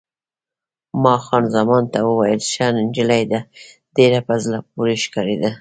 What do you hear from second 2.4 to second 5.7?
ښه نجلۍ ده، ډېره په زړه پورې ښکارېده.